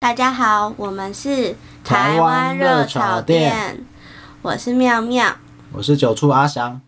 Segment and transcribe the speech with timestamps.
[0.00, 3.84] 大家好，我们是台湾热炒店，
[4.42, 5.36] 我是妙妙，
[5.72, 6.80] 我是九处阿翔。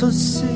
[0.00, 0.49] to see.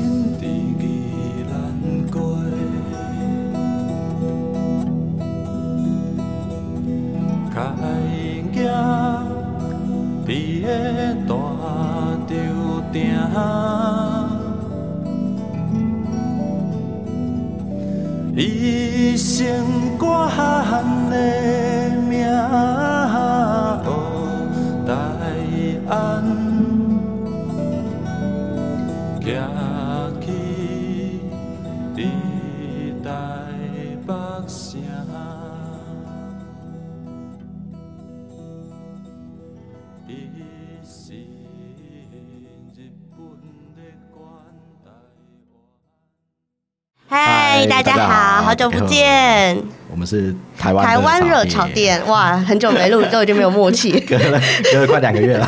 [47.67, 49.57] 大家好，好久不见。
[49.89, 54.41] 我们是台湾台湾热炒店，哇，很久没录， 都已经没有默契， 隔了
[54.73, 55.47] 隔了快两个月了。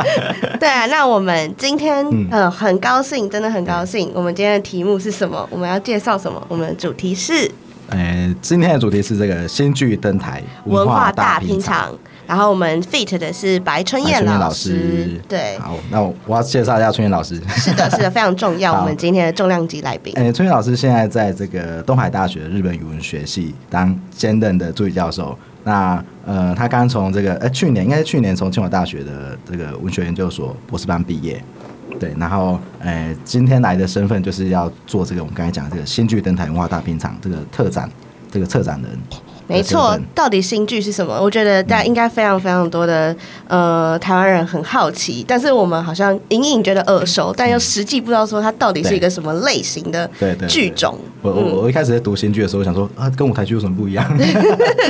[0.58, 4.10] 对啊，那我们今天呃很高兴，真的很高兴。
[4.14, 5.46] 我们今天的题目是什么？
[5.50, 6.42] 我们要介绍什么？
[6.48, 7.50] 我们的主题是，
[7.90, 11.96] 呃，今天的主题是这个新剧登台文化大品尝。
[12.26, 17.40] 然后我们 feat 的是白春燕老师，老师对，好，那我我要介绍一下春燕老师。
[17.56, 18.78] 是的，是的， 非常重要。
[18.78, 25.36] 我们今天的重量级来宾，哎，春燕老师现在在这个东海大学日本语文学系当兼任的助理教授。
[25.66, 31.42] 那呃，他刚从这个呃去年应该是去年从清华大学的这个文学研究所博士班毕业，
[31.98, 37.90] 对，然后呃今天来的身份就是要做这个我们刚才讲的这个新剧登台文化大平场这个特展，
[38.30, 38.90] 这个策展人。
[39.46, 41.20] 没错，到底新剧是什么？
[41.20, 43.14] 我觉得大家应该非常非常多的
[43.46, 50.10] 呃台湾人很好奇，但是我们好像隐隐觉得耳熟，但又实际不知道说它到底是一个什么类型的
[50.48, 50.98] 剧种。
[51.20, 54.04] 我我我一开始在读新剧的时候，我想说啊，跟舞台剧有什么不一样？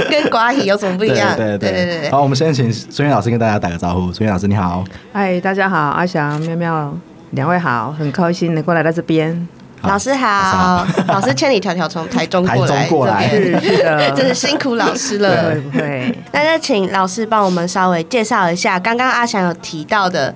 [0.09, 1.36] 跟瓜戏有什么不一样？
[1.36, 2.10] 对对对对。
[2.10, 4.12] 好，我们先请孙燕老师跟大家打个招呼。
[4.12, 6.97] 孙燕老师你好，嗨，大家好，阿翔、喵喵
[7.32, 9.48] 两位好，很开心能够来到这边。
[9.87, 13.28] 老师好，老师千里迢迢从台中过来，过来
[14.17, 15.53] 真是辛苦老师了。
[15.53, 16.19] 对不对？
[16.33, 20.34] 那就请老师帮我们稍微介绍一下刚刚阿翔有提到的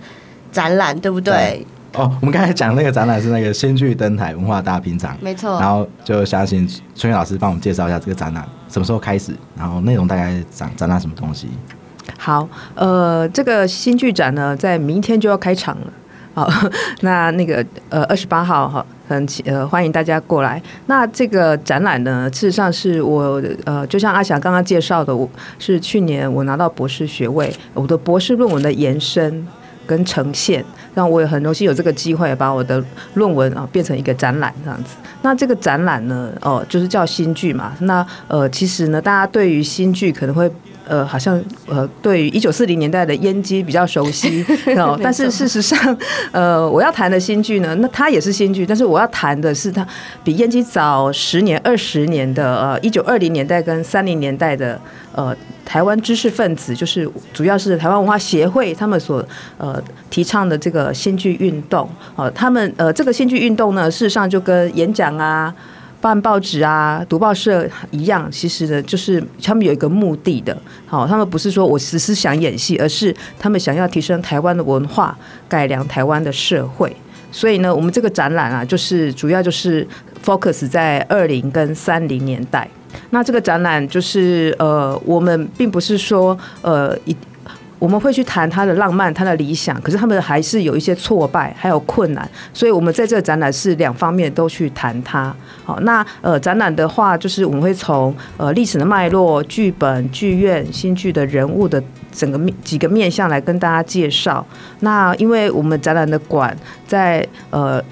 [0.53, 1.67] 展览，对不对？
[1.95, 5.59] 哦，我们刚才讲那个展览是那个新剧登台文化大品尝，没错。
[5.59, 11.49] 然后就相信春雨老师帮我们介绍一下这个展览什么时候开始，然后内容大概展展览什么东西。
[12.19, 15.87] 好，呃，这个新剧展呢，在明天就要开场了。
[16.38, 16.49] 好，
[17.03, 20.62] 那那个呃，二十八号哈，很呃欢迎大家过来。
[20.87, 25.28] 那这个展览呢，事实上是我呃，就像阿翔刚刚介绍的，我
[25.59, 29.44] 是去年我拿到博士学位，我的博士论文的延伸
[29.84, 32.81] 跟呈现，让我也很荣幸有这个机会把我的
[33.15, 34.94] 论文啊变成一个展览这样子。
[35.22, 37.72] 那这个展览呢，哦，就是叫新剧嘛。
[37.81, 40.49] 那呃，其实呢，大家对于新剧可能会。
[40.88, 44.44] 呃，好像呃，对于一九四零年代的烟姬比较熟悉
[44.76, 45.97] 哦，但是事实上，
[46.32, 49.87] 呃，我要谈的新剧呢，那它也是新剧，但是我要谈的是它
[50.25, 54.81] 比烟姬早十年、二十年的呃，一九二零年代跟三零年代的
[55.12, 59.23] 呃，台湾知识分子，就是主要是台湾文化协会他们所
[59.58, 61.84] 呃提倡的这个新剧运动
[62.17, 65.55] 哦、呃，他们呃这个新剧运动呢，事实上就跟演讲啊。
[66.00, 70.56] 办报纸啊，读报社一样，其实呢，就是他们有一个目的的，
[70.87, 75.17] 好，他们不是说我只是想演戏，而是他们想要提升台湾的文化，
[75.49, 76.95] 改良台湾的社会。
[77.33, 79.87] 所以呢，我们这个展览啊，就是主要就是
[80.25, 82.69] focus 在二零跟三零年代。
[83.11, 87.17] 那这个展览就是呃，我们并不是说呃一。
[87.79, 95.35] 我们会去谈他的浪漫、他的理想，可是他们还是有一些挫败，还有困难，所以我们在这个展览是两方面都去谈他。
[95.65, 104.45] 好，那呃，展览的话，就是我们会从呃历史的脉络、剧本、剧院、新剧的人物的整个面几个面向来跟大家介绍。
[104.81, 107.83] 那因为我们展览的馆在呃。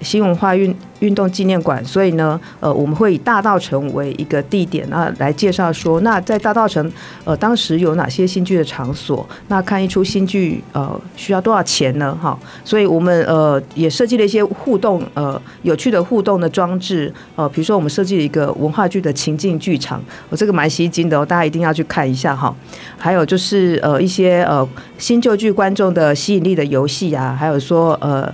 [0.00, 6.90] 新文化运运动纪念馆，所以呢，呃，我们会以大道城为一个地点，那来介绍说，那在大道城，
[7.24, 9.28] 呃，当时有哪些新剧的场所？
[9.48, 12.16] 那看一出新剧，呃，需要多少钱呢？
[12.20, 22.54] 哈，所以我们呃也设计了一些互动，呃，有趣的互动的装置，呃，比如说我们设计了一个文化剧的情境剧场，我、这个蛮吸睛的哦，大家一定要去看一下哈。
[22.96, 28.32] 还有就是呃一些呃新旧剧观众的吸引力的游戏啊，还有说呃。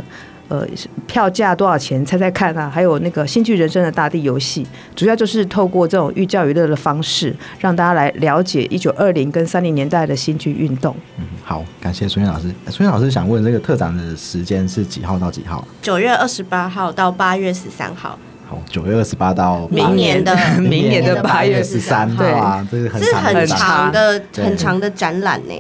[0.48, 0.66] 呃，
[1.06, 2.02] 票价多少钱？
[2.06, 2.70] 猜猜看啊！
[2.72, 4.66] 还有那个新剧人生的大地游戏，
[4.96, 10.96] 主要就是透过这种寓教于乐的方式，让大家来了解一九二零跟三零年代的新剧运动。
[11.18, 12.46] 嗯，好，感谢孙燕老师。
[12.68, 15.66] 孙燕老师想问，这个特展的时间是几号到几号？
[15.82, 18.18] 九月二十八号到八月十三号。
[18.48, 22.24] 好，九月二十八到明年的明年的八月十三号。
[22.24, 25.54] 啊，这是很长很长的很长的展览呢。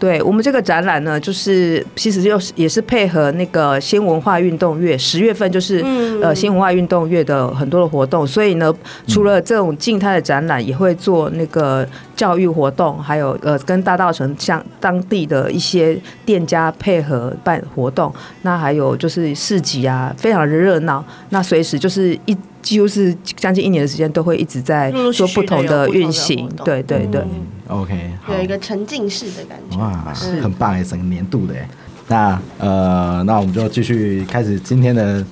[0.00, 5.84] 对我们这个展览呢，就是其实就是也是配合那个新文化运动月，十月份就是
[6.22, 8.74] 呃新文化运动月的很多的活动，所以呢，
[9.06, 11.86] 除了这种静态的展览，也会做那个
[12.16, 18.10] 教育活动，还有呃跟大道城像当地的一些店家配合办活动，
[18.40, 22.34] 那还有就是市集啊，非常的热闹，那随时就是一。
[22.62, 26.48] 几乎是将近一年的时间，都会一直在做不同的运行。
[26.64, 31.68] 对对对、嗯、，OK，有一个沉浸式的感觉，哇，很棒哎，整个年度的哎。
[32.08, 35.24] 那呃，那我们就继续开始今天的。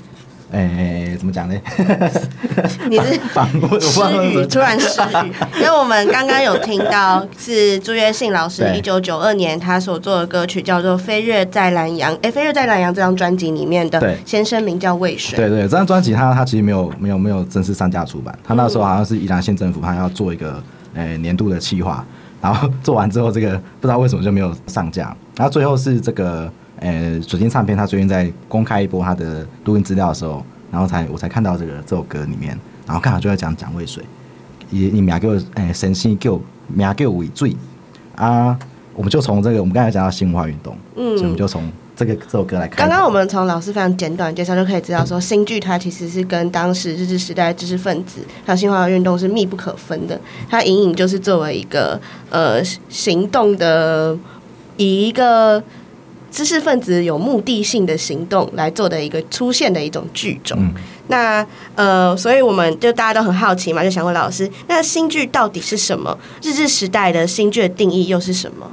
[0.51, 1.55] 哎、欸，怎么讲呢？
[2.89, 3.21] 你是
[3.81, 12.15] 失语，突然失语，因为我们刚刚有听到是朱月信老师一九九二年他所做的歌曲叫做《飞跃在南洋》。
[12.23, 15.37] 哎，《飞跃在南洋》这张专辑里面的先生名叫魏水。
[15.37, 18.37] 对对，对，这张专辑他他其实没有没有没有正式上架出版。
[18.43, 20.63] 他那时候好像是宜兰县政府他要做一个
[20.95, 22.03] 呃、欸、年度的企划，
[22.41, 23.51] 然后做完之后这个
[23.81, 25.15] 不知道为什么就没有上架。
[25.37, 26.51] 然后最后是这个。
[26.81, 34.05] 呃，水晶唱片他最近在公开一波他的录音资料的时候，然后才我才看到这个这首歌里面，然后刚好就在讲蒋渭水，
[34.71, 37.57] 以你名叫诶神仙叫名叫渭水
[38.15, 38.57] 啊，
[38.95, 42.89] 我们就从这个我们刚才讲到新文化运动，嗯，所以我们就从这个这首歌来看。
[42.89, 52.01] 刚刚我们从老师非常简短介绍就可以知道说，新剧它其实是跟当时日治时代知识分子还有新文化运动是密不可分的，它隐隐就是作为一个
[52.31, 54.17] 呃行动的
[54.77, 55.61] 以一个。
[56.31, 60.75] 知识分子有目的性的行动来做的一个出现的一种剧种，嗯、
[61.09, 66.17] 那呃，所以我们就大家都很好奇嘛，就想问老师，那新剧到底是什么？
[66.43, 68.71] 日治时代的新剧的定义又是什么？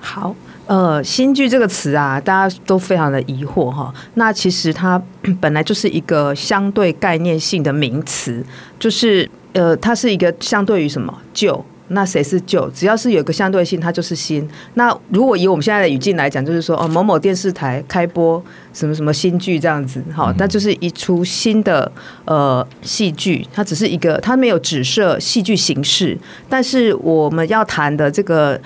[0.00, 0.34] 好，
[0.66, 3.92] 呃，新剧这个词啊，大家都非常的疑惑哈。
[4.14, 5.00] 那其实它
[5.40, 8.44] 本来就是一个相对概念性的名词，
[8.78, 11.64] 就是呃，它是一个相对于什么旧。
[11.92, 12.68] 那谁是旧？
[12.74, 14.46] 只要是有个相对性，它就是新。
[14.74, 18.42] 那如果以我们现在的语境来讲，就是说，哦，某某电视台开播
[18.72, 21.90] 什么什么新剧这样子，好，那就是一出新的
[22.24, 26.18] 呃戏剧，它只是一个，它没有指涉戏剧形式。
[26.48, 28.60] 但是我们要谈的这个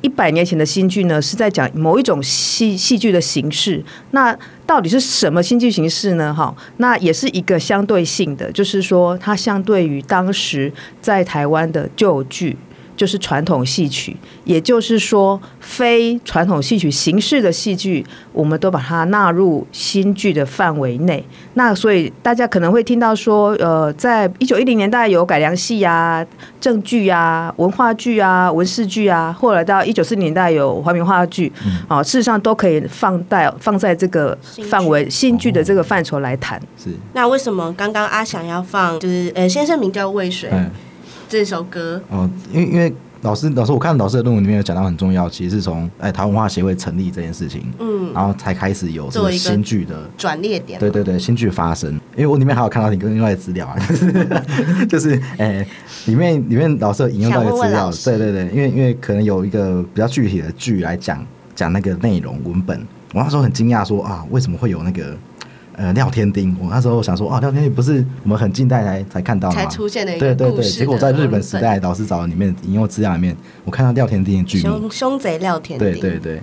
[0.00, 3.82] 一百年前的新剧呢，是在讲某一种戏戏剧的形式。
[4.10, 4.36] 那
[4.66, 6.32] 到底是什么新剧形式呢？
[6.32, 12.56] 哈，那也是一个相对性的，就是说它相对于当时在台湾的旧剧。
[12.96, 21.24] 就是传统戏曲，也就是说，非传统戏曲形式的戏剧，我们都把它纳入新剧的范围内。
[21.54, 26.24] 那所以大家可能会听到说，呃，在一九一零年代有改良戏啊、
[26.60, 31.52] 正剧啊、文化剧啊、文事剧啊，后来到一九四零年代有华民话剧，
[31.88, 34.36] 啊、嗯，事实上都可以放在放在这个
[34.68, 36.60] 范围新剧的这个范畴来谈。
[36.76, 36.90] 是。
[37.12, 38.98] 那为什么刚刚阿翔要放？
[39.00, 40.48] 就是呃，先生名叫渭水。
[40.52, 40.70] 嗯
[41.28, 42.92] 这首歌哦，因为因为
[43.22, 51.90] 老师老师，我看老师的论文里面有讲到很重要，其实是从哎台湾文化协会成立这件事情，嗯，然后才开始有这个新剧的转捩点，对对对，新剧发生。
[52.14, 53.76] 因为我里面还有看到一个另外的资料啊，
[54.88, 55.66] 就是哎
[56.04, 62.78] 里面里面老师有引用到一个资料，对对对，因为因为可能有一个比较具体的剧来讲讲那个内容文本，
[63.14, 65.16] 我那时候很惊讶说啊，为什么会有那个。
[65.76, 69.60] 呃，廖天丁，我那时候想说，啊，廖天丁不是我们很近代才才看到的吗？
[69.60, 75.92] 才出现的一个对对对，结果在日本时代，老师找里面引用资料里面，我看到廖天丁的剧名，凶凶贼廖天丁。
[75.92, 76.40] 对对对，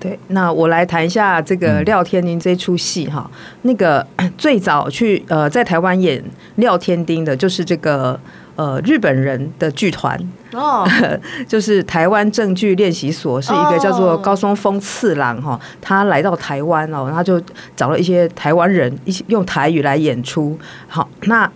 [0.00, 3.28] 对，那我来谈一下这个《廖天丁》这出戏哈。
[3.28, 4.06] 嗯、那个
[4.38, 6.20] 最早去呃在台湾演
[6.56, 8.18] 《廖天丁》的，就是这个
[8.54, 10.16] 呃日本人的剧团
[10.52, 10.88] 哦，
[11.48, 15.58] 就是台湾正剧练习所，是一个叫做高松丰次郎哈。
[15.80, 17.42] 他来到台湾哦，他就
[17.74, 20.56] 找了一些台湾人一起用台语来演出。
[20.86, 21.50] 好，那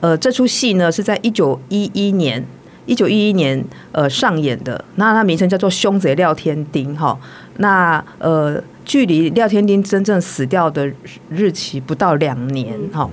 [0.00, 2.44] 呃这出戏呢是在一九一一年。
[2.86, 3.62] 一九一一年，
[3.92, 7.18] 呃，上演的，那它名称叫做《凶贼廖天丁》哈。
[7.58, 10.90] 那呃，距离廖天丁真正死掉的
[11.28, 13.08] 日期不到两年哈。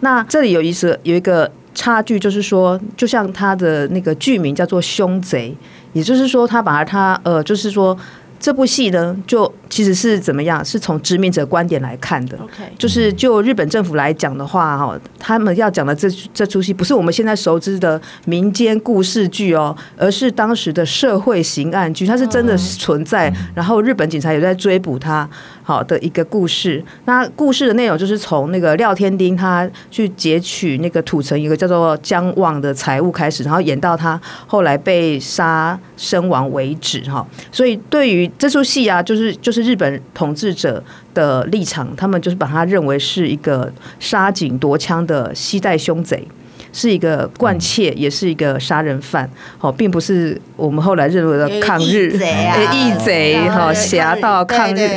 [0.00, 5.54] 那这里有意思，有一个差距，就是说，就像他的那个剧名叫做《凶贼》，
[5.92, 7.96] 也就是说，他把他呃，就是说。
[8.42, 10.62] 这部戏呢，就其实是怎么样？
[10.62, 12.36] 是从殖民者观点来看的。
[12.36, 23.32] OK，就是就日本政府来讲的话，哈，他们要讲的这这出戏不是我们现在熟知的民间故事剧哦，而是当时的社会刑案剧，它是真的存在。
[23.54, 25.26] 然后日本警察也在追捕他。
[25.62, 37.24] 好的一个故事，那故事的内容就是从那个廖天丁他去劫取那个土城一个叫做江望的财物开始，然后演到他后来被杀身亡为止哈。
[37.52, 40.82] 所以对于这出戏啊，就是就是日本统治者
[41.14, 46.26] 的立场，他们就是把他认为是一个杀警夺枪的西带凶贼。
[46.72, 54.88] 是一个惯窃，也是一个杀人犯，好，并不是我们后来认为的抗日义贼，哈，侠盗抗日。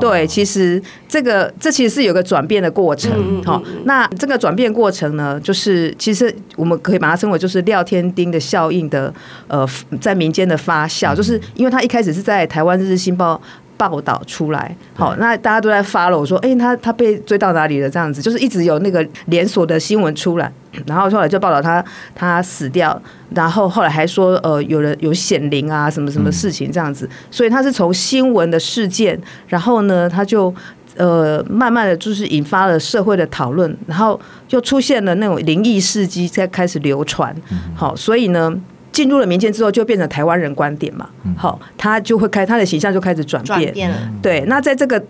[0.00, 9.14] 对，其实这个这其实是有个转变的过程，好，那这个转变过程呢，就是其实我们可以把它称为就是廖天丁的效应的，
[9.46, 9.64] 呃，
[10.00, 13.40] 在民间的发酵，就是因为他一开始是在台湾日日新报。
[13.80, 17.88] 报道出来，好，那大家都在 follow 说，哎，他他被追到哪里了？
[17.88, 20.52] 这样子，就是一直有那个连锁的新闻出来，
[20.86, 21.82] 然后后来就报道他
[22.14, 23.00] 他死掉，
[23.34, 29.18] 然后后来还说，呃，有人有显灵啊，什么什么事情这样子，所以他是从新闻的事件，
[29.48, 30.54] 然后呢，他就
[30.98, 34.20] 呃慢慢的就是引发了社会的讨论，然后
[34.50, 37.34] 又出现了那种灵异事迹在开始流传，
[37.74, 38.54] 好，所以呢。
[39.00, 41.08] 进入了民间之后，就变成台湾人观点嘛。
[41.34, 43.60] 好，他就会开他的形象就开始转变。
[43.60, 43.96] 转变了。
[44.20, 45.02] 对，那在这个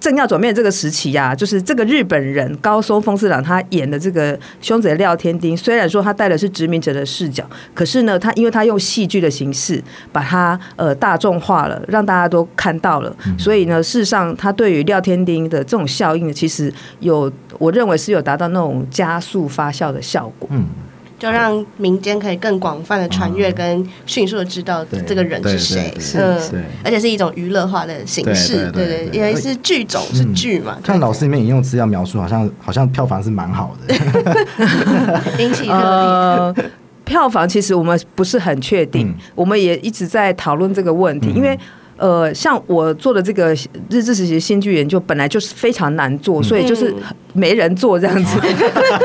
[0.00, 20.48] 正要转变这个时期呀、啊，就是这个日本人高松丰次郎他演的这个凶贼廖天丁，虽然说他带的是殖民者的视角，可是呢，他因为他用戏剧的形式把他呃大众化了，让大家都看到了，所以呢，事实上他对于廖天丁的这种效应，其实有我认为是有达到那种加速发酵的效果。
[20.50, 20.66] 嗯。
[21.18, 26.38] 就让民间可以更广泛的传阅，跟迅速的知道这个人是谁，嗯，
[26.84, 30.78] 而且是一种娱乐化的形式，对对，因为是剧种是剧嘛。
[30.82, 33.94] 看老师里面引用资料描述，好像好像票房是蛮好的，
[35.42, 36.64] 引起热议。
[37.04, 41.58] 票房其实我们不是很确定，我们也一直在讨论这个问题，因为。
[41.98, 43.54] 呃，像我做的这个
[43.88, 46.94] 日治时期新剧研究，本来就是非常难做，所以就是
[47.36, 48.40] 没人做这样子，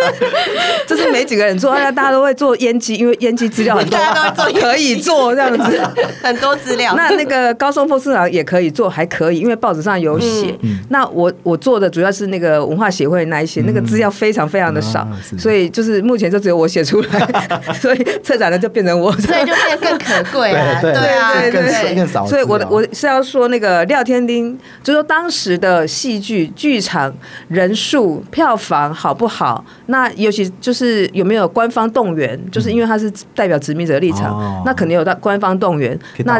[0.87, 5.81] 就是没几个人做，大家大家都会做烟机，因为烟机资料很多，大家都会做，可以做这样子，
[6.23, 6.93] 很多资料。
[6.95, 10.55] 那那个高松副市长也可以做，还可以，因为报纸上有写。
[10.61, 17.43] 嗯、那我我做的主要是那个文化协会那一些，那个资料非常非常的少，嗯、所以就是目前就只有我写出来，
[17.81, 21.95] 所以策展人就变成我，所以就变更可贵啊，对，对，对，对啊，对对。
[21.95, 22.81] 更少，所以我的我。
[22.93, 27.11] 是要说那个廖天丁，就是说当时的戏剧剧场
[27.47, 29.63] 人数、票房好不好？
[29.87, 32.39] 那尤其就是有没有官方动员？
[32.51, 35.97] 就是因为他是代表殖民者的立场，嗯、那肯定有到官方动员。
[36.25, 36.39] 那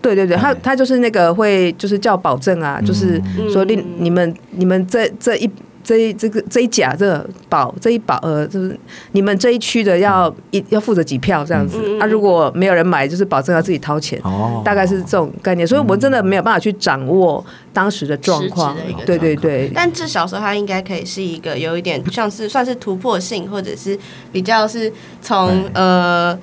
[0.00, 3.20] 对对对，他他就是那个会就是叫保证啊，嗯、就是
[3.52, 5.50] 说令你们你们这这一。
[5.86, 8.76] 这一这个这一甲这个保这一保呃，就是
[9.12, 15.64] 你们这一区的要一要负责几票这样子，嗯、啊，如果没有人买，就是保证要自己掏钱，哦、大概是这种概念。
[15.64, 18.76] 所以我们真的没有办法去掌握当时的状况，
[19.06, 19.70] 对对对。
[19.72, 23.96] 但至少说，它应该可以是一个有一点像是算是突破性，或者是
[24.32, 26.36] 比较是从呃。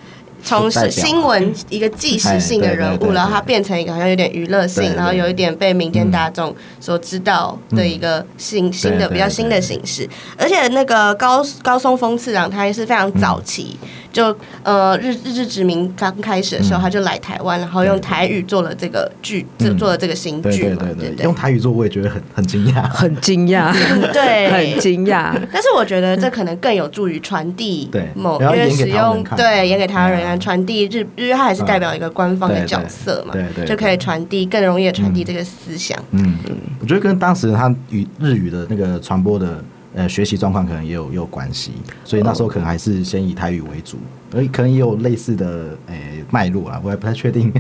[0.43, 10.07] 从是新闻一个纪实性的人物，然后他变成一个好像有点娱乐性，然后有一点被民间大众所知道的一个新新的比较新的形式。
[10.37, 13.77] 而且那个高高松丰次郎他也是非常早期。
[14.13, 23.73] 就呃日日治殖民刚开始的时候，他就来台湾，然后用台语做了这个剧，做做了这个新剧对，对对，用台语做我也觉得很很惊讶，很惊讶，
[24.13, 25.33] 对，很惊讶。
[25.51, 35.97] 但是我觉得这可能更有助于传递某，因为使用对演给台湾人员传递日，因为他还是代表一个官方的角色嘛，对对，就可以传递更容易的传递这个思想。
[36.11, 36.37] 嗯。
[36.47, 39.63] 嗯，我觉得跟当时他语日语的那个传播的。
[39.95, 41.71] 呃学习状况可能也有也有关系，
[42.03, 43.97] 所以那时候可能还是先以台语为主，
[44.35, 47.53] 而可能也有类似的诶脉络啊，我也不太确定。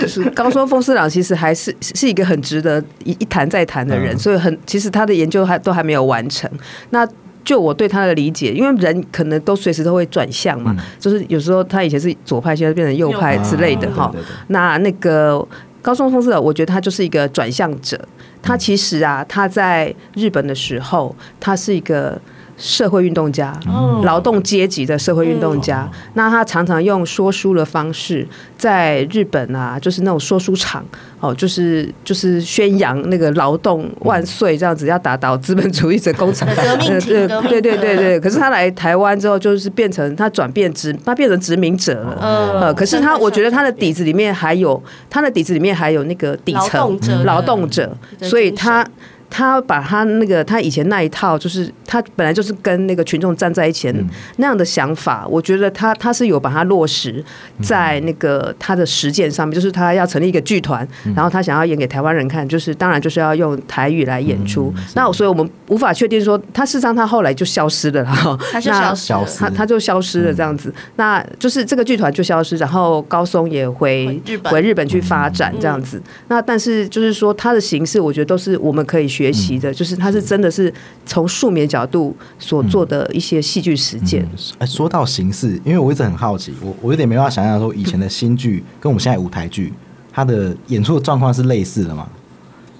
[0.00, 6.50] 就 是高松丰司郎其实还是是一个很值得一一谈再谈的人，嗯、所以很其实他的研究还都还没有完成。
[6.90, 7.06] 那
[7.42, 14.14] 就我对他的理解，因为人可能都随时都会转向嘛，嗯、就是有时候他以前是左派，现在变成右派之类的哈。
[14.48, 15.44] 那那个
[15.82, 17.98] 高松丰司郎，我觉得他就是一个转向者。
[18.42, 22.20] 他其实啊，他在日本的时候，他是一个。
[22.60, 23.58] 社会运动家，
[24.02, 30.84] 劳动阶级的社会运动家，嗯、那他常常用说书的方式，在日本啊，就是那种说书场，
[31.20, 37.00] 哦，就是就是宣扬那个劳动万岁这样子，要打倒资本主义者工厂 革命
[37.48, 38.20] 对对对对对。
[38.20, 42.18] 可是他来台湾之后，就是变成他转变殖，他变成殖民者了。
[42.20, 42.74] 嗯、呃。
[42.74, 47.90] 可是他，我觉得他的底子里面还有，他的底子里面还有那个底层劳动者，
[48.20, 48.86] 所以他。
[49.30, 53.98] 他把他那个他以前那一套，就是他本来就是跟那个群众站在一起的
[54.36, 57.24] 那样的想法，我觉得他他是有把它落实
[57.62, 64.74] 在那个他的实践上面，就是他要成立一个剧团，然后他想要演给台湾人看，就是当然就是要用台语来演出。
[64.94, 70.74] 那所以我们无法确定说他事实上他后来就消失了，哈，他就消失了，他他就消失了这样子。
[70.96, 74.80] 那就是这个剧团就消失，然后高松也回回日本。
[74.90, 76.02] 去发展这样子。
[76.26, 79.06] 那但是就是说他的形式，我觉得都是我们可以。
[79.06, 80.72] 学习的，就是他是真的是
[81.04, 84.22] 从素面角度所做的一些戏剧实践。
[84.58, 89.72] 哎、嗯，说到形式，因为我一直很好奇，我我有点没办法想象说以前的新剧跟我们现在舞台剧，
[90.12, 92.08] 它的演出的状况是类似的吗？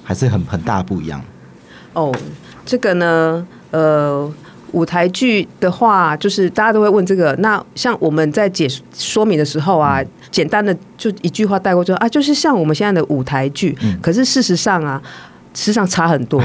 [0.02, 1.22] 还是很很大不一样？
[1.92, 2.14] 哦，
[2.64, 4.32] 这个呢，呃，
[4.72, 7.34] 舞台剧的话，就是大家都会问这个。
[7.40, 13.76] 那像我们在解说明的时候啊，嗯、简单的就一句话带过，就啊，就是像我们现在的舞台剧。
[13.82, 15.00] 嗯、可是事实上啊。
[15.52, 16.40] 实际上差很多，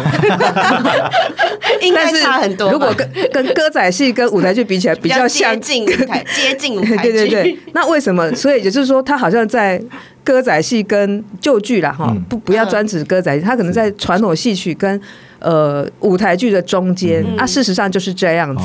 [1.81, 2.71] 应该差很多。
[2.71, 7.03] 如果跟跟歌仔戏跟舞台剧比起来，比较像接近舞台，接近舞台剧。
[7.13, 7.59] 对对对。
[7.73, 8.33] 那为什么？
[8.33, 9.79] 所以也就是说，他好像在
[10.23, 14.99] 歌仔戏跟旧剧啦，哈，不不要专指歌仔戏，他可能在传统戏曲跟
[15.37, 17.23] 呃舞台剧的中间。
[17.37, 18.63] 啊，事实上就是这样子，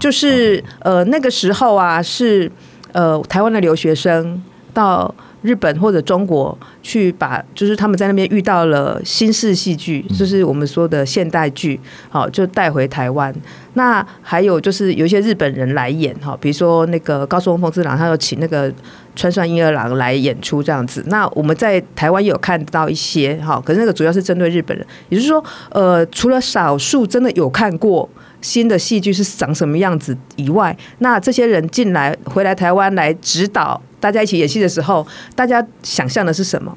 [0.00, 2.50] 就是呃那个时候啊，是
[2.92, 5.14] 呃台湾的留学生到。
[5.44, 13.32] 日本或者中国去把，就是他们在那边遇到了新式戏剧，就是我们说的现代剧，好，就带回台湾。
[13.74, 18.72] 那还有就是有一些日本人来演，哈，比如说那个高松丰之郎，他有请那个
[19.14, 21.04] 川上英二郎来演出这样子。
[21.08, 28.08] 那我们在台湾也有看到一些，哈，可是那个主要是针对日本人，也就是说，呃，除了少数真的有看过
[28.40, 33.78] 新的戏剧是长什么样子以外，那这些人进来回来台湾来指导。
[34.04, 36.76] 大家一起演戏的时候，大家想象的是什么？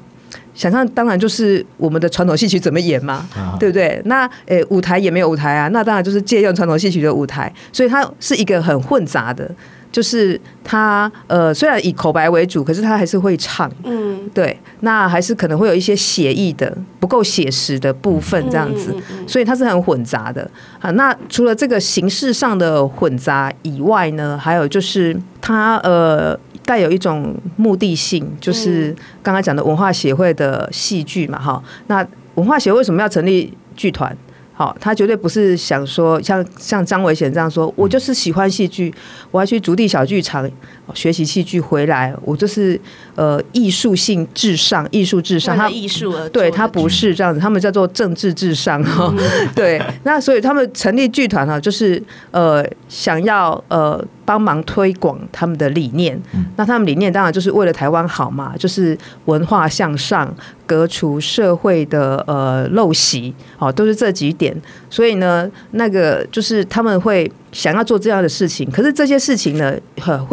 [0.54, 4.00] 想象当然就是我们的传统戏曲怎么演嘛，啊、对不对？
[4.06, 9.50] 那诶，舞台也没有舞台啊，那当然就是借用传统戏曲的舞台，所以它是一个很混杂的。
[9.90, 18.94] 就是他呃，虽然以口白为主，可是他还是会唱，嗯，对，那还是可能会有一些写意的、不够写实的部分这样子，
[19.26, 20.48] 所以它是很混杂的
[20.80, 20.90] 啊。
[20.90, 31.62] 那除了这个形式上的混杂以外呢，还有就是它呃带有一种目的性，就是刚刚讲的文化协会的戏剧嘛，哈。
[31.86, 34.16] 那文化协会为什么要成立剧团？
[34.58, 38.92] 好，他绝对不是想说像像张伟贤这样说，我就是喜欢戏剧，
[39.30, 40.50] 我要去竹地小剧场
[40.94, 42.78] 学习戏剧回来，我就是
[43.14, 54.04] 呃艺术性至上，艺术至上，他艺术而对他不是这样子，他们叫做政治至上哈，嗯、 对，那所以他们成立剧团哈，就是呃想要呃。
[54.28, 56.20] 帮忙推广他们的理念，
[56.56, 60.30] 那他们理念当然就是为了台湾好嘛，就是文化向上，
[60.66, 64.54] 革除社会的呃陋习，哦，都是这几点。
[64.90, 69.74] 所以呢，那个就是他们会想要做这样的事情，可是这些事情呢，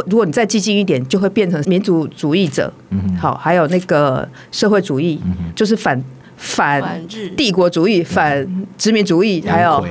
[0.07, 2.69] 如果你再激进一点，就会变成民族主义者，
[3.17, 5.21] 好，还有那个社会主义，
[5.55, 6.03] 就是反。
[6.37, 7.01] 反
[7.37, 8.45] 帝国主义、反
[8.77, 9.83] 殖民主义，还有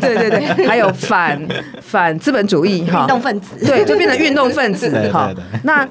[0.00, 1.40] 对对对，还有 反
[1.80, 3.64] 反资本主义哈，运动分子。
[3.64, 5.32] 对，就变成运动分子 哈。
[5.62, 5.88] 那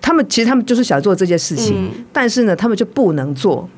[0.00, 3.68] 他们其实他们就是想做这件事情，但是呢，他们就不能做，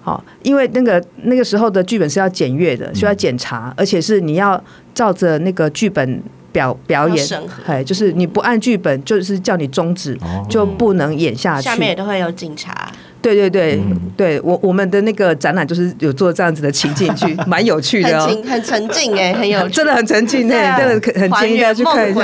[0.00, 4.62] 好，因为那个那个时候的剧本是要检阅的，需要检查，而且是你要
[4.94, 7.26] 照着那个剧本表表演，
[7.66, 11.64] 哎，就是你不按剧本，就是叫你终止，就不能演下去。
[11.64, 12.87] 下面也都会有警察。
[13.20, 22.20] 对对对，嗯对我我们的那个展览就是有做这样子的情景剧， 蛮有趣的哦，很很沉浸哎，很有趣，真的很沉浸哎，真的很建议大家去看一下。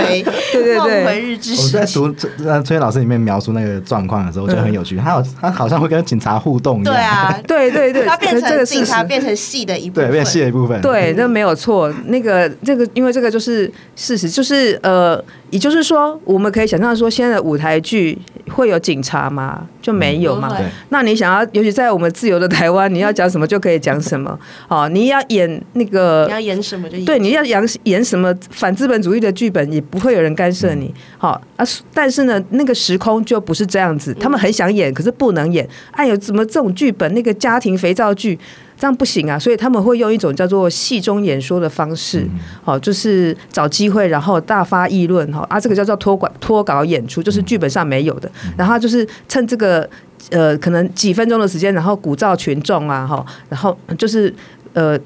[0.53, 4.97] 对对对，回日之我在读崔崔老师里面描述那个状况的时候，就很有趣。
[4.97, 6.95] 他好他好像会跟警察互动一样。
[6.95, 10.81] 对啊，对对对，他变成警察变成戏的一部分，对，变戏的一部分。
[10.81, 11.93] 对，那没有错。
[12.07, 18.19] 那个这个，因为这个就是事实，就是呃，也就是说，我们可以想象说，现在的舞台剧
[18.51, 19.67] 会有警察吗？
[19.83, 20.57] 就没有嘛。
[20.95, 24.39] 那你想要，尤其在我们自由的台湾，你要讲什么就可以讲什么。
[24.69, 27.05] 好，你要演那个，你要演什么就演。
[27.05, 30.95] 对，你要演演什么反资本主义的剧本，也不会有人干涉你。
[31.19, 34.15] 好啊，但是呢，那个时空就不是这样子。
[34.21, 35.69] 他们很想演，可是不能演。
[35.91, 37.13] 哎有怎么这种剧本？
[37.13, 38.39] 那个家庭肥皂剧。
[38.79, 42.27] 这样不行啊，所以他们会用一种叫做戏中演说的方式，
[42.63, 49.89] 好，就是找机会，然后大发议论，哈啊，这个叫做脱稿脱稿演出，就是剧本上没有的，然后就是趁这个
[50.31, 54.35] 呃可能几分钟的时间，然后鼓噪群众啊，哈，然后就是
[54.73, 54.99] 呃。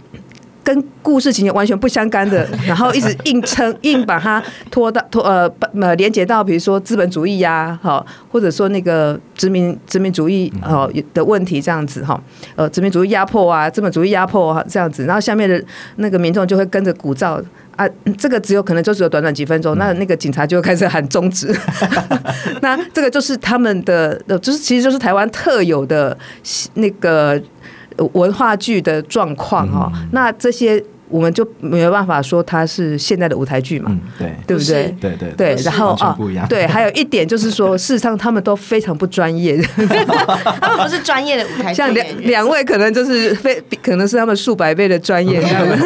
[0.69, 5.51] 跟故事情节完全不相干的， 然后一直硬撑，硬把它拖到拖呃
[5.81, 12.23] 呃连接到比如说资本主义呀，好，或者说那个殖民殖民主义哦的问题这样子哈，
[12.55, 15.59] 呃殖民主义压迫啊，资本主义压迫这样子，然后下面的
[15.97, 17.43] 那个民众就会跟着鼓噪
[17.77, 21.51] 啊，这个只有可能就只有短短几分钟，那那个警察就会开始喊终止，
[22.61, 26.15] 那这个就是他们的，就是其实就是台湾特有的
[26.75, 27.41] 那个。
[28.13, 34.95] 文化剧的状况哈，那这些我们就没有办法说它是现在的舞台剧嘛，对，对不对？
[35.01, 36.17] 对对对，然后啊，
[36.49, 39.57] 对，还有一点就是说， 事实上他们都非常不专业，
[40.61, 45.43] 他们不是专业的舞台剧，像两两位可能就是非可能是他们数百倍的专业，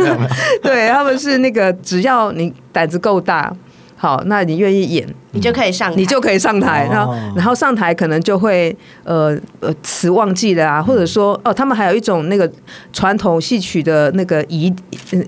[0.62, 3.54] 对，他们是那个只要你胆子够大。
[4.02, 12.50] 好，那你愿意演，你就可以上，你就可以上台，然后然后上台可能就会呃呃词忘记了啊，或者说哦，他们还有一种那个
[12.92, 14.74] 传统戏曲的那个遗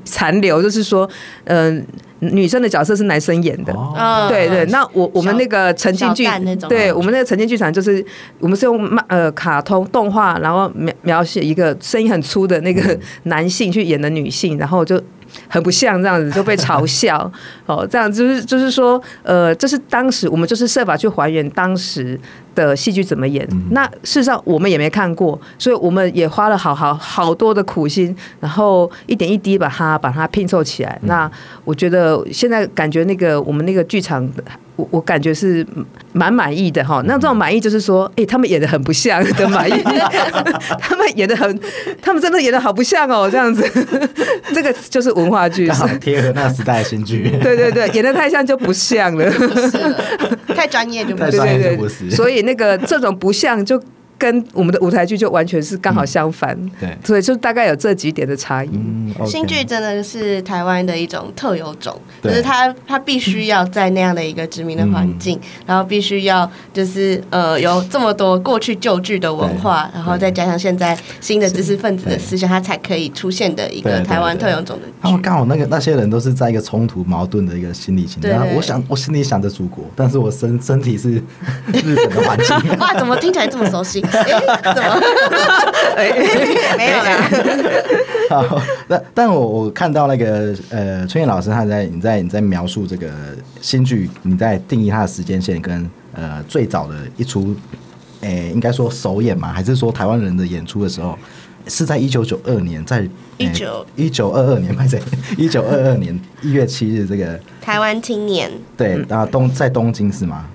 [0.05, 1.09] 残留，就是说
[1.45, 1.87] 嗯、
[2.19, 4.65] 呃，女生的角色是男生演的，哦、对对。
[4.73, 6.27] 那我我们那个沉浸剧，
[6.69, 8.05] 对我们那个沉浸剧场就是
[8.41, 15.01] 我们是用漫呃卡通动画，然后描描写一个声音很粗的那个男性去演的女性，然后就。
[15.49, 17.31] 很不像这样子就被嘲笑。
[17.67, 22.19] 哦，这样就是就是说，呃，这是当时我们就是设法去还原当时
[22.55, 23.47] 的戏剧怎么演。
[23.71, 30.99] 那事实上我们也没看过，所以我们也花了好好好多的苦心，然后一点一滴把它把它拼凑起来。
[31.03, 31.31] 那
[31.65, 34.29] 我觉得现在感觉那个我们那个剧场。
[34.77, 35.65] 我我感觉是
[36.13, 39.75] 蛮满意的哈，那这种满意就是说，哎、欸，他们演的很不像的满意，
[40.81, 41.61] 他们演的很，
[42.03, 43.63] 他们真的演的好不像哦，这样子，
[44.53, 49.31] 这个就是文化剧，刚好贴合那个时代的新剧，对对对，演的太像就不像了，
[50.57, 53.83] 太专业就不太专业就不是，所以那个这种不像就。
[54.25, 58.71] 跟我们的舞台剧就完全是刚好相反，嗯、对，所以就大概有这几点的差异。
[58.73, 74.89] 嗯 okay、新剧真的是台湾的一种特有种，就是它它必须要在那样的一个殖民的环境，嗯、然后必须要就是呃有这么多过去旧剧的文化，然后再加上现在新的知识分子的思想，它才可以出现的一个台湾特有种的。
[75.03, 78.55] 他们刚好那个那些人都是在一个冲突矛盾的一个心理情况。
[78.55, 82.57] 我想我心里想着祖国，但是我身身体是日本的环境。
[82.81, 84.01] 哇，怎么听起来这么熟悉？
[84.17, 84.89] 哎，怎么？
[85.97, 87.29] 哎，没有啦。
[88.31, 93.11] 好，那但我我看到那个呃，春燕老师他在你在你在描述这个
[93.61, 97.55] 新剧，你在定义它的时间线跟呃最早的一出，
[98.21, 101.19] 诶，应该说首演嘛，还是说台湾人的演出的时候，
[101.67, 104.99] 是在一九九二年，在一九一九二二年， 在
[105.37, 110.47] 一九二二年一月七日这个台湾青年，对啊，东在东京是吗？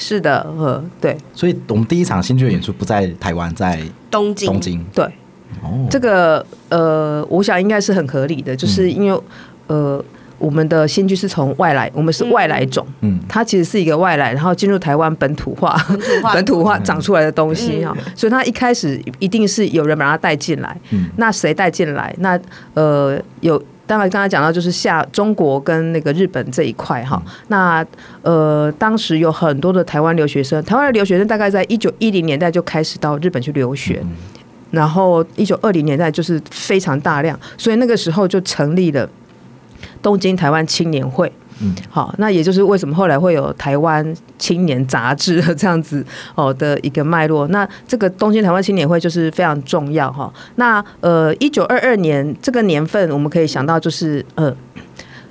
[0.00, 4.46] 是的，呃，对，所以我们第一场新剧的演出不在台湾，在东京。
[4.46, 5.04] 东京，对，
[5.60, 9.22] 哦，这个呃，我想应该是很合理的，就是因为、
[9.66, 10.04] 嗯、呃，
[10.38, 22.14] 我们的新剧是从外来，我们是外来种，嗯，它其实是一个外来，然后进入台湾本土化、本土化，本土化长出来的东西哈，嗯、所以它一开始一定是有人把它带进来，嗯，那谁带进来？
[22.20, 22.38] 那
[22.74, 23.60] 呃有。
[23.88, 27.84] 当然，刚才讲到就是下中国跟那个日本这一块哈，那
[28.22, 34.04] 呃，当时有很多的台湾留学生，台湾的留学生大概在一九一零年代就开始到日本去留学，
[34.70, 39.08] 然后一九二零年代就是非常大量，所以那个时候就成立了
[40.02, 41.32] 东京台湾青年会。
[41.60, 47.48] 嗯，好，那也就是为什么后来会有台湾青年杂志这样子哦的一个脉络。
[47.48, 50.32] 那这个东京台湾青年会就是非常重要哈。
[50.54, 54.54] 那呃，一九二二年这个年份，我们可以想到就是呃，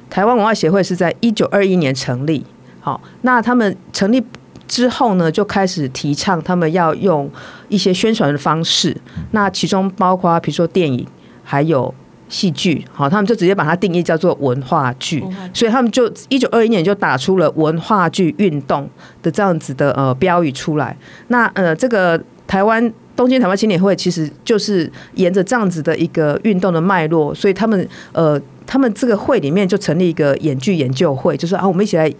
[0.09, 2.45] 台湾文化协会是在一九二一年成立。
[2.81, 4.21] 好，那他们成立
[4.67, 7.29] 之后呢，就开始提倡他们要用
[7.69, 8.95] 一些宣传的方式，
[9.31, 11.07] 那其中包括比如说电影，
[11.43, 11.93] 还有
[12.29, 18.89] 戏剧，好，他们就直接把它定义叫做文化剧，所以他们就一九二一年就打出了文化剧运动
[19.21, 20.95] 的这样子的呃标语出来。
[21.27, 28.41] 那呃，这个台湾东京台湾青年会其实就是沿着这样子的一个运动的脉络，所以他们呃。
[28.69, 32.13] 他们这个会里面就成立一个演剧研究会，就是啊，我们一起来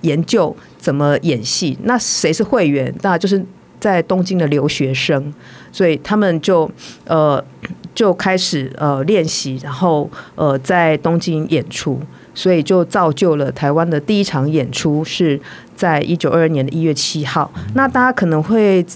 [0.00, 1.76] 研究怎么演戏。
[1.82, 2.90] 那谁是会员？
[3.02, 3.44] 那就是
[3.80, 5.32] 在东京的留学生，
[5.72, 6.70] 所以他们就
[7.06, 7.42] 呃
[7.94, 12.00] 就开始呃练习，然后呃在东京演出，
[12.34, 15.40] 所以就造就了台湾的第一场演出是
[15.74, 17.50] 在一九二二年的一月七号。
[17.74, 18.86] 那大家可能会。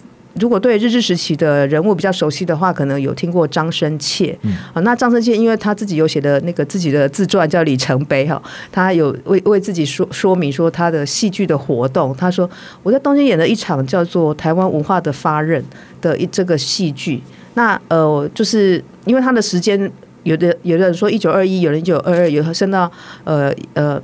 [0.41, 4.37] 如果对日治时期的人物比较熟悉的话，可能有听过张生切。
[4.43, 8.43] 嗯、啊，那张生切因为他自己有写的那个自己的自传叫《里程碑》哈，
[8.73, 12.15] 他有为为自己说说明说他的戏剧的活动。
[12.17, 12.49] 他说
[12.83, 15.61] 我在东京演了一场叫做《台湾文化的发軔》
[16.01, 17.23] 的一这个戏剧。
[17.55, 19.91] 那呃，就是因为他的时间
[20.25, 22.91] 有的有的人说一九二一，有人一九二二，有的升到
[23.23, 24.03] 呃呃。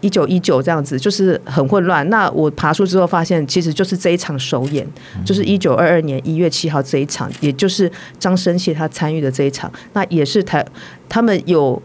[0.00, 2.08] 一九一九这样子就是很混乱。
[2.10, 4.86] 那我爬出之后发现，其实就是这一场首演，
[5.24, 9.72] 就是一九二二年一月七号这一场，也就是张生谢他参与的这一场。
[9.92, 10.64] 那也是台
[11.08, 11.80] 他们有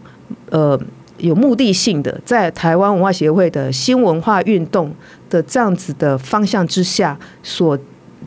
[0.50, 0.78] 呃
[1.18, 4.94] 有目的性的，在台湾文化协会的新文化运动
[5.30, 7.78] 的这样子的方向之下所。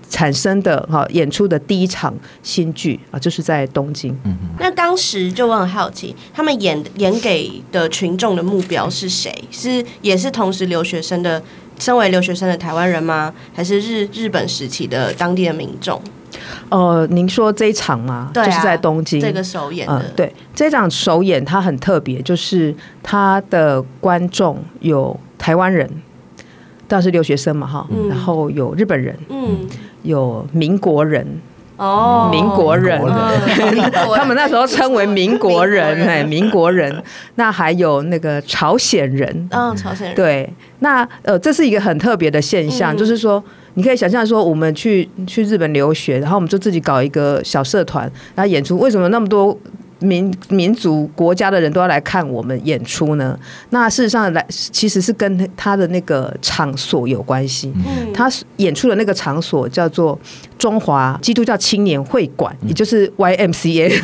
[0.10, 2.13] 产生的哈演出的第一场
[2.44, 4.18] 新剧啊，就是在东京。
[4.24, 9.34] 嗯，那当时就我很好奇，他们演演给的群众的目标是谁？
[9.52, 11.41] 是也是同时留学生的，
[11.80, 13.34] 身为留学生的台湾人吗？
[13.54, 16.02] 还是日日本时期的当地的民众？
[16.70, 18.30] 呃，您说这一场吗？
[18.34, 19.94] 对啊，就是在东京这个首演的。
[19.94, 25.89] 呃，对，这场首演它很特别，就是它的观众有台湾人，
[26.88, 29.65] 当然是留学生嘛哈，嗯，然后有日本人，嗯。
[30.06, 31.26] 有民国人
[31.78, 32.98] 哦，民国人，
[34.15, 37.04] 他们那时候称为民国人，哎，民国人。
[37.36, 40.15] 那还有那个朝鲜人，嗯，朝鲜人。
[40.15, 49.58] 对，那呃，这是一个很特别的现象，就是说，你可以想象说，我们去去日本留学，然后我们就自己搞一个小社团，然后演出，为什么那么多？
[50.06, 53.38] 民民族国家的人都要来看我们演出呢？
[53.72, 57.74] 那事实上来其实是跟他的那个场所有关系。
[57.76, 60.18] 嗯，他演出的那个场所叫做
[60.58, 64.00] 中华基督教青年会馆，也就是 YMCA。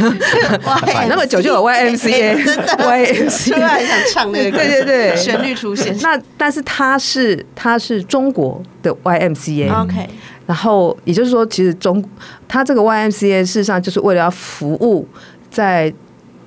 [1.07, 5.95] 那么久就有 YMCA，真的 YMCA， 突然很想唱那个，对对对，旋律出现。
[6.01, 9.83] 那但是他是他是中国的 YMCA。
[9.83, 10.09] OK，
[10.45, 12.03] 然后也就是说，其实中
[12.47, 15.07] 他这个 YMCA 事实上就是为了要服务。
[15.51, 15.93] 在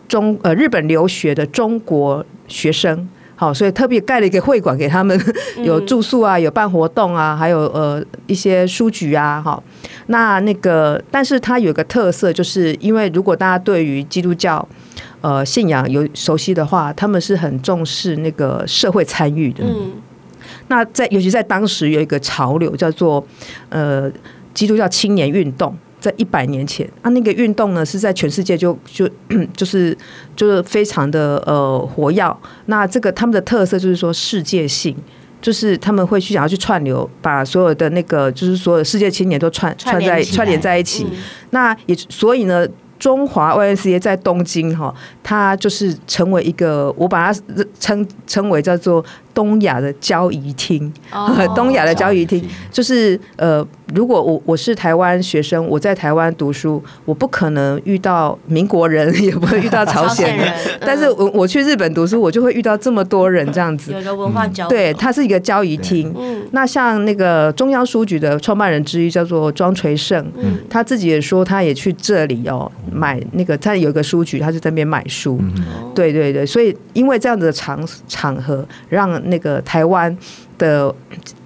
[0.09, 5.19] 中呃日本留学的中国学生，好，所以特别盖了一个会馆给他们，
[5.63, 9.63] 有住宿啊，有办活动啊，还有呃一些书局啊，哈，
[10.07, 14.67] 那那个，但是它有一个特色，就是因为如果大家对于基督教
[15.21, 19.65] 呃信仰有熟悉的话，他们是很重视那个社会参与的。
[19.65, 19.93] 嗯，
[20.69, 23.27] 那在尤其在当时有一个潮流叫做
[23.69, 24.11] 呃
[24.55, 25.77] 基督教青年运动。
[26.05, 29.09] 在一百年前啊，那个运动呢是在全世界就就
[29.57, 29.97] 就是
[30.37, 32.37] 就是非常的呃活跃。
[32.67, 34.95] 那这个他们的特色就是说世界性，
[35.41, 41.05] 就是他们会去想要去串流，把所有的那个就是所有世界青年都串串在串联在一起。
[41.11, 41.17] 嗯、
[41.51, 42.69] 那也所以呢。
[42.97, 47.41] 中华 YMCA 在东京哈，它就是成为一个，我把它
[47.79, 50.91] 称称为叫做东亚的交谊厅。
[51.11, 60.53] Oh, 东亚的交谊厅就是呃，如果我我是台湾学生，我在台湾读书，我不可能遇到民国人，也不会遇到朝鲜人。
[60.81, 63.93] 但是我我去日本读书，我就会遇到这么多人这样子。
[63.93, 64.71] 有一个文化交流。
[64.71, 66.15] 对，它是一个交谊厅。
[66.17, 66.43] 嗯。
[66.53, 72.71] 那像那个中央书局的创办人之一叫做庄垂胜，嗯，他自己也说他也去这里哦。
[72.93, 75.39] 买那个，他有一个书局，他就在那边买书。
[75.41, 80.17] 嗯、对对对，所以因为这样子的场场合，让那个台湾
[80.59, 80.95] 的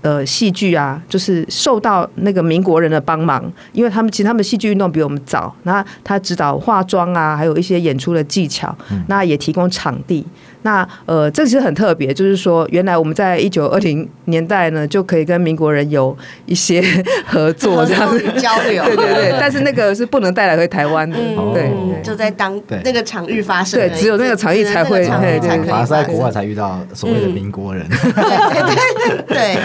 [0.02, 8.76] 呃戏剧啊，就是受到那个民国人的帮忙，因为他们其实他们戏剧运动比我们早，那他指导化妆啊，还有一些演出的技巧，
[9.08, 10.26] 那也提供场地。
[10.62, 16.14] 那呃，这其实很特别，就是说，原来我们在一九二零年代呢，就可以跟民国人有
[16.46, 16.82] 一些
[17.24, 18.18] 合作这样子。
[18.38, 19.36] 交流，对对对。
[19.40, 28.74] 但是那个是不能带来回台湾的，嗯、对，就在当那个场域发生，对，只有那个场域才会，对对，反而在国外才遇到所谓的民国人，嗯、对，对，
[29.28, 29.56] 对，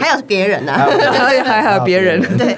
[0.00, 0.88] 还有别人呢、啊，
[1.44, 2.56] 还 还有别人，对。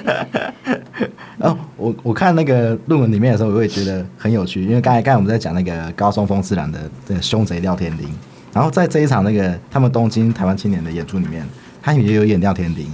[1.39, 8.07] 哦，我我看那个论文里面的时候，我也觉得很有趣，因为刚才刚才我们在讲那个高松风次郎的这个凶贼廖天丁，
[8.53, 11.45] 然后在这一场那个他们东京台湾青年的演出里面，
[11.81, 12.87] 他也有演廖天丁，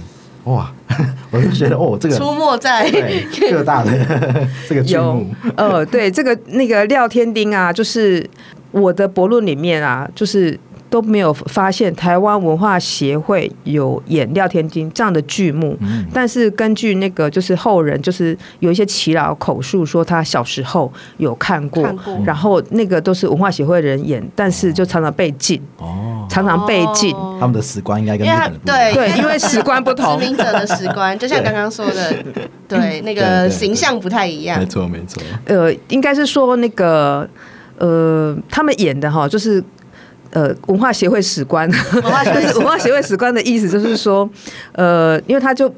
[0.44, 0.72] 哇，
[1.30, 2.90] 我就觉得哦，这个出没在
[3.50, 3.92] 各大的
[4.68, 5.26] 这个剧目，
[5.56, 8.28] 呃，对，这个那个廖天丁啊，就是
[8.72, 10.58] 我的博论里面啊，就是。
[10.90, 22.18] 都没有发现台湾文化协会有演廖天金这样的剧目，嗯、但是根据那个就是后人就是有一些耆老口述说他小时候有看过，看过。
[22.24, 28.26] 然后那个都是文化协会的人演，但是就常常被禁，哦，常常被禁，他们的史观应该跟
[28.64, 32.12] 对对，因为史观不同，殖民者的史观就像刚刚说的，
[32.66, 37.28] 对，对那个形象不太一样，没错没错，呃，应该是说那个
[37.78, 39.62] 呃，他们演的哈，就是。
[40.30, 44.28] 呃， 文化协会史官，文化协会史官的意思就是说，
[44.72, 45.72] 呃，因为他就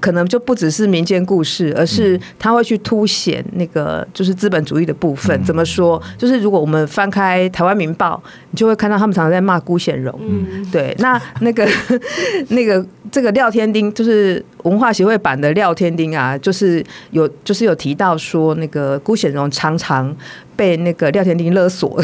[0.00, 5.42] 可能就不只是民间故事，而是他会去凸显那个就是资本主义的部分。
[5.44, 6.00] 怎么说？
[6.16, 10.16] 就是如果我们翻开《台湾民报》，你就会看到他们常常在骂辜显荣。
[10.22, 11.68] 嗯，对，那那个
[12.48, 20.16] 那个这个廖天丁，就是文化协会版的廖天丁啊，就是有就是有提到说，那个辜显荣常常。
[20.58, 22.02] 被那个廖天丁勒索，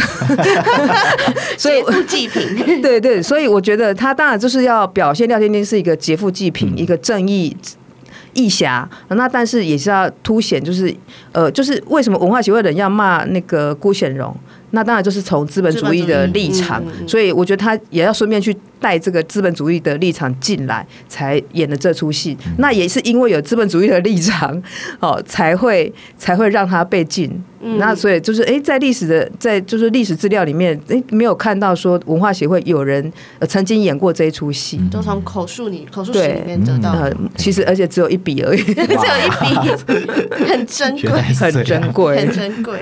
[1.58, 2.54] 所以劫富济贫。
[2.80, 7.56] 对对，所以我觉得他当然就是要表现廖天丁是一个劫富济贫，嗯、一个正义
[8.34, 8.88] 义侠。
[9.08, 10.94] 那但是也是要凸显，就是
[11.32, 14.32] 呃，就是为什么文化协会的人要骂那个辜显荣？
[14.74, 22.36] 那当然就是从资本主义的立场，所以我觉得他也要顺便去带这个资本主义的立场进来，才演的这出戏。
[22.58, 24.62] 那也是因为有资本主义的立场，
[25.00, 27.42] 哦，才会才会让他被禁。
[27.78, 33.10] 那所以就是哎，在历史的在就是历史资料里面，哎，没有看到说文化协会有人
[33.48, 36.94] 曾经演过这一出戏，都从口述里口述史里面得到。
[37.36, 42.80] 其实而且只有一笔而已， 只有一笔， 很珍贵，很珍贵，很珍贵。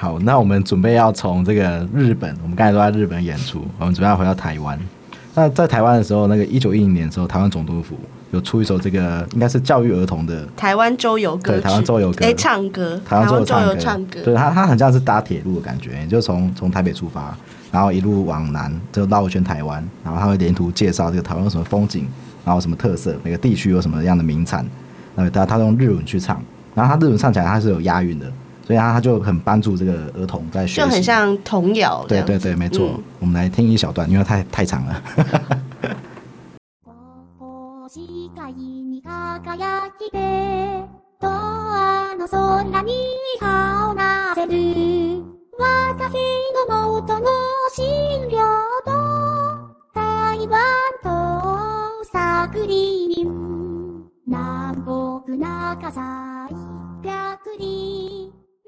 [0.00, 4.78] 好，那我们准备要从这个日本，我们刚才都在日本演出，我们准备要回到台湾。
[5.34, 7.98] 那在台湾的时候，那个一九一零年的时候，台湾总督府
[8.30, 17.36] 有出一首这个应该是教育儿童的台湾周游歌，对，台湾周游歌，哎，唱歌，台湾周游唱歌，对，他他很像是搭铁路的感觉，就从从台北出发，
[17.70, 22.08] 然后一路往南，就绕一圈台湾，然后他会沿途介绍这个台湾有什么风景，
[22.42, 24.64] 然后什么特色，每个地区有什么样的名产，
[25.16, 26.42] 呃，他他用日文去唱，
[26.74, 28.26] 然后他日文唱起来他是有押韵的。
[28.70, 32.04] 对啊，他就很帮助这个儿童在学习，就很像童谣。
[32.06, 32.88] 对对对，没错。
[33.18, 35.02] 我们来听一小段，因为太太长了。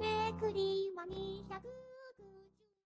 [0.02, 1.91] めくりは200